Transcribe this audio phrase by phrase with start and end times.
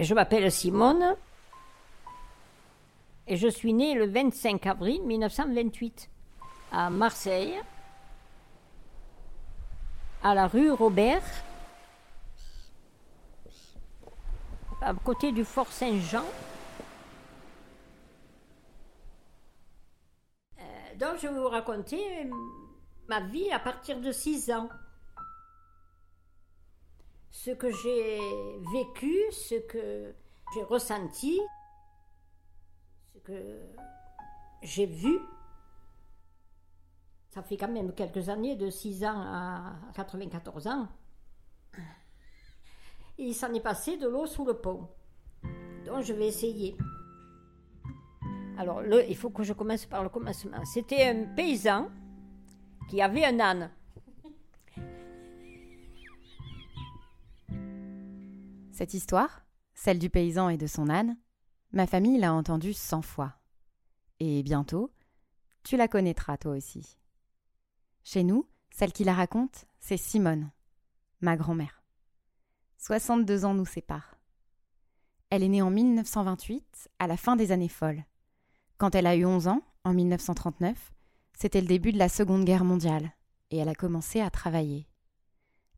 [0.00, 1.16] Je m'appelle Simone
[3.26, 6.08] et je suis née le 25 avril 1928
[6.70, 7.60] à Marseille,
[10.22, 11.24] à la rue Robert,
[14.80, 16.24] à côté du Fort Saint-Jean.
[20.60, 20.62] Euh,
[20.94, 22.30] donc je vais vous raconter
[23.08, 24.68] ma vie à partir de 6 ans.
[27.30, 28.18] Ce que j'ai
[28.72, 30.14] vécu, ce que
[30.54, 31.38] j'ai ressenti,
[33.14, 33.60] ce que
[34.62, 35.18] j'ai vu.
[37.30, 40.88] Ça fait quand même quelques années, de 6 ans à 94 ans.
[43.18, 44.88] Il s'en est passé de l'eau sous le pont.
[45.84, 46.76] Donc je vais essayer.
[48.56, 50.64] Alors, il faut que je commence par le commencement.
[50.64, 51.90] C'était un paysan
[52.90, 53.70] qui avait un âne.
[58.78, 61.16] Cette histoire, celle du paysan et de son âne,
[61.72, 63.34] ma famille l'a entendue cent fois.
[64.20, 64.92] Et bientôt,
[65.64, 66.96] tu la connaîtras toi aussi.
[68.04, 70.52] Chez nous, celle qui la raconte, c'est Simone,
[71.20, 71.82] ma grand-mère.
[72.76, 74.14] 62 ans nous séparent.
[75.30, 78.04] Elle est née en 1928, à la fin des années folles.
[78.76, 80.92] Quand elle a eu 11 ans, en 1939,
[81.36, 83.10] c'était le début de la Seconde Guerre mondiale,
[83.50, 84.86] et elle a commencé à travailler.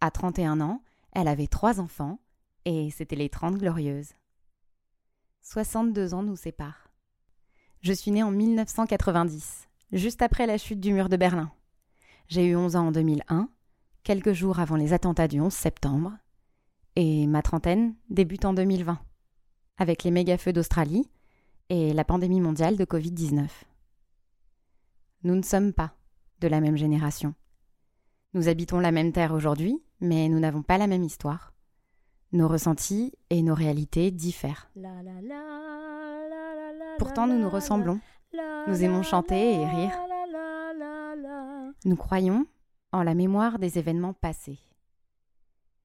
[0.00, 2.20] À 31 ans, elle avait trois enfants,
[2.64, 4.12] et c'était les Trente Glorieuses.
[5.42, 6.90] 62 ans nous séparent.
[7.80, 11.52] Je suis née en 1990, juste après la chute du mur de Berlin.
[12.28, 13.48] J'ai eu 11 ans en 2001,
[14.02, 16.12] quelques jours avant les attentats du 11 septembre,
[16.96, 18.98] et ma trentaine débute en 2020,
[19.76, 21.10] avec les méga-feux d'Australie
[21.68, 23.48] et la pandémie mondiale de Covid-19.
[25.24, 25.94] Nous ne sommes pas
[26.40, 27.34] de la même génération.
[28.34, 31.53] Nous habitons la même terre aujourd'hui, mais nous n'avons pas la même histoire.
[32.34, 34.68] Nos ressentis et nos réalités diffèrent.
[36.98, 38.00] Pourtant, nous nous ressemblons.
[38.66, 39.96] Nous aimons chanter et rire.
[41.84, 42.44] Nous croyons
[42.90, 44.58] en la mémoire des événements passés.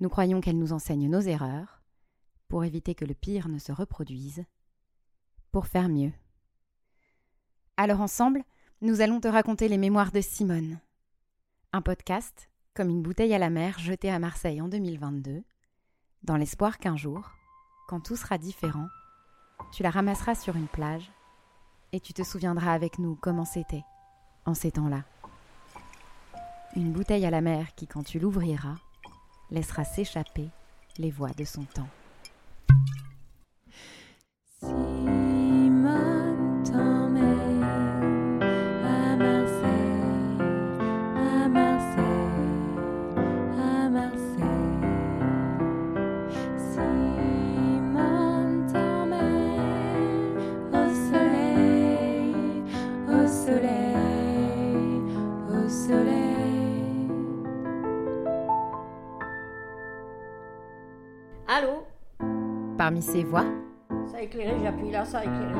[0.00, 1.82] Nous croyons qu'elle nous enseigne nos erreurs
[2.48, 4.42] pour éviter que le pire ne se reproduise,
[5.52, 6.12] pour faire mieux.
[7.76, 8.44] Alors ensemble,
[8.80, 10.80] nous allons te raconter les mémoires de Simone.
[11.74, 15.42] Un podcast comme une bouteille à la mer jetée à Marseille en 2022,
[16.22, 17.30] dans l'espoir qu'un jour,
[17.88, 18.88] quand tout sera différent,
[19.72, 21.10] tu la ramasseras sur une plage
[21.92, 23.84] et tu te souviendras avec nous comment c'était
[24.44, 25.04] en ces temps-là.
[26.76, 28.76] Une bouteille à la mer qui, quand tu l'ouvriras,
[29.50, 30.48] laissera s'échapper
[30.98, 31.88] les voix de son temps.
[62.76, 63.44] Parmi ces voix.
[64.10, 65.52] Ça a éclairé, j'appuie là, ça a éclairé.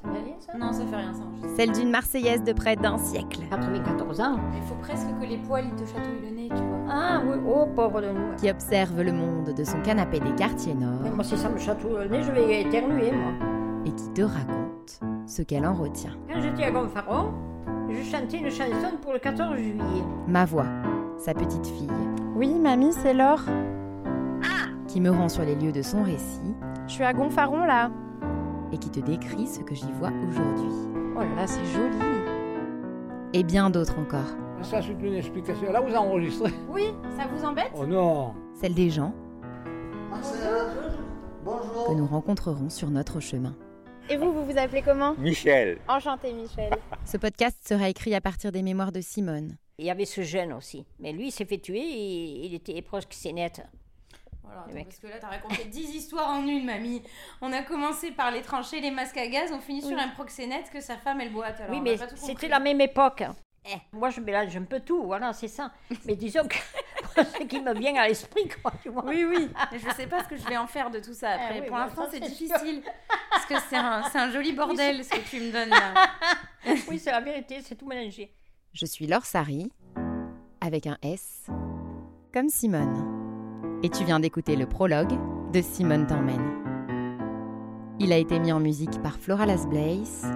[0.00, 0.56] Ça fait rien ça?
[0.56, 1.22] Non, ça fait rien ça.
[1.56, 3.40] Celle d'une Marseillaise de près d'un siècle.
[3.50, 4.36] 94 ans.
[4.54, 6.78] Il faut presque que les poils ils te chatouillent le nez, tu vois.
[6.88, 8.36] Ah oui, oh pauvre de nous.
[8.36, 11.02] Qui observe le monde de son canapé des quartiers nord.
[11.14, 13.32] moi si ça me chatouille le nez, je vais éternuer moi.
[13.84, 16.12] Et qui te raconte ce qu'elle en retient.
[16.32, 17.32] Quand j'étais à Gonfaron,
[17.90, 20.04] je chantais une chanson pour le 14 juillet.
[20.28, 20.66] Ma voix,
[21.16, 21.90] sa petite fille.
[22.36, 23.42] Oui, mamie, c'est Laure.
[24.98, 26.56] Qui me rend sur les lieux de son récit
[26.88, 27.92] je suis à Gonfaron là.
[28.72, 30.72] Et qui te décrit ce que j'y vois aujourd'hui.
[31.14, 31.96] Oh là là, c'est joli.
[33.32, 34.26] Et bien d'autres encore.
[34.62, 35.70] Ça, c'est une explication.
[35.70, 36.50] Là, vous enregistrez.
[36.68, 37.70] Oui, ça vous embête?
[37.76, 39.14] Oh non Celle des gens
[41.44, 41.86] Bonjour.
[41.86, 43.54] que nous rencontrerons sur notre chemin.
[44.10, 45.14] Et vous, vous vous appelez comment?
[45.16, 45.78] Michel.
[45.86, 46.72] Enchanté, Michel.
[47.04, 49.58] Ce podcast sera écrit à partir des mémoires de Simone.
[49.78, 50.84] Il y avait ce jeune aussi.
[50.98, 53.62] Mais lui, il s'est fait tuer et il était proche c'est net.
[54.48, 57.02] Voilà, parce que là, t'as raconté 10 histoires en une, mamie.
[57.40, 60.70] On a commencé par les tranchées, les masques à gaz, on finit sur un proxénète
[60.70, 61.60] que sa femme, elle boite.
[61.60, 63.24] Alors oui, mais c'était la même époque.
[63.66, 65.72] Eh, moi, je mélange un peu tout, voilà, c'est ça.
[66.06, 66.56] Mais disons que
[67.22, 69.04] ce qui me vient à l'esprit, quoi, tu vois.
[69.04, 69.50] Oui, oui.
[69.70, 71.62] Mais je sais pas ce que je vais en faire de tout ça après.
[71.64, 72.82] Eh Pour l'instant, c'est difficile.
[73.30, 76.08] Parce que c'est un, un, joli bordel, ce que tu me donnes là.
[76.88, 78.32] oui, c'est la vérité, c'est tout mélangé.
[78.72, 79.70] Je suis Laure Sari,
[80.60, 81.46] avec un S,
[82.32, 83.17] comme Simone
[83.82, 85.16] et tu viens d'écouter le prologue
[85.52, 86.40] de Simone Tormen.
[88.00, 90.26] Il a été mis en musique par Flora Blaze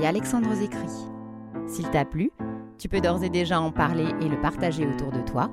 [0.00, 0.88] et Alexandre Zécry.
[1.66, 2.30] S'il t'a plu,
[2.78, 5.50] tu peux d'ores et déjà en parler et le partager autour de toi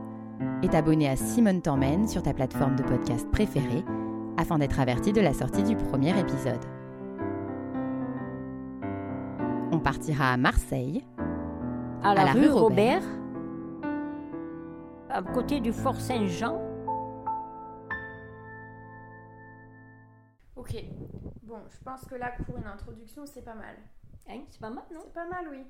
[0.64, 3.84] et t'abonner à Simone Tormen sur ta plateforme de podcast préférée
[4.38, 6.64] afin d'être averti de la sortie du premier épisode.
[9.72, 11.06] On partira à Marseille,
[12.04, 13.02] À la, À la rue rue Robert.
[13.02, 13.04] Robert,
[15.10, 16.69] à côté du Fort Saint-Jean.
[20.60, 20.76] Ok.
[21.44, 23.78] Bon, je pense que là, pour une introduction, c'est pas mal.
[24.28, 25.00] Hein, c'est pas mal, non?
[25.06, 25.64] C'est pas mal, oui.